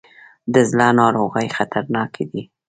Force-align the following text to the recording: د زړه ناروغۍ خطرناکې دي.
د 0.53 0.55
زړه 0.69 0.87
ناروغۍ 0.99 1.47
خطرناکې 1.57 2.23
دي. 2.31 2.41